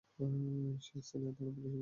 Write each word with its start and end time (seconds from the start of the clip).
সে 0.85 0.95
স্থানীয় 1.01 1.31
থানার 1.35 1.53
police 1.55 1.67
officer. 1.67 1.79